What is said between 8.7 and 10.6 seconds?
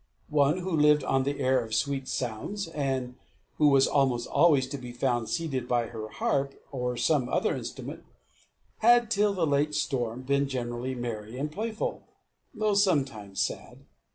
had, till the late storm, been